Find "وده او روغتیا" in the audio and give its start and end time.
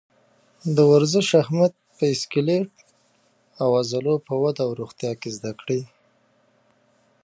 4.43-5.11